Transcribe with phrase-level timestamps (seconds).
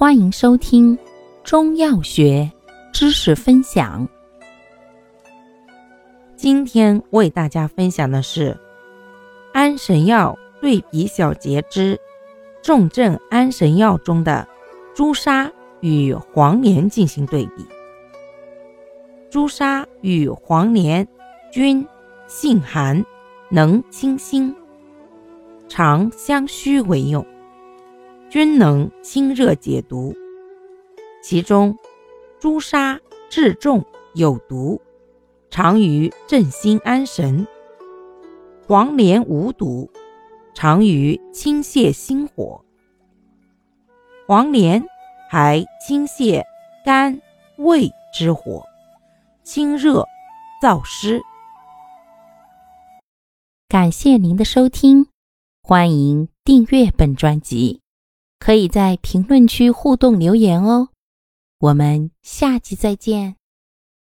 [0.00, 0.98] 欢迎收听
[1.44, 2.50] 中药学
[2.90, 4.08] 知识分享。
[6.36, 8.58] 今天为大家分享的是
[9.52, 12.00] 安神药对比小节之
[12.62, 14.48] 重症安神药中的
[14.94, 17.66] 朱砂与黄连进行对比。
[19.28, 21.06] 朱砂与黄连
[21.52, 21.86] 均
[22.26, 23.04] 性寒，
[23.50, 24.56] 能清心，
[25.68, 27.22] 常相须为用。
[28.30, 30.14] 均能清热解毒，
[31.20, 31.76] 其中
[32.38, 33.84] 朱砂质重
[34.14, 34.80] 有毒，
[35.50, 37.44] 常于镇心安神；
[38.64, 39.90] 黄连无毒，
[40.54, 42.64] 常于清泻心火。
[44.28, 44.86] 黄连
[45.28, 46.44] 还清泻
[46.84, 47.20] 肝
[47.56, 48.64] 胃之火，
[49.42, 50.06] 清热
[50.62, 51.20] 燥湿。
[53.68, 55.08] 感谢您的收听，
[55.64, 57.80] 欢迎订阅本专辑。
[58.40, 60.88] 可以在评论区互动留言哦，
[61.58, 63.36] 我们下期再见。